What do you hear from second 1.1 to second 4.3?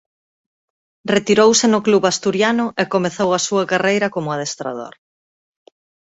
Retirouse no club asturiano e comezou a súa carreira como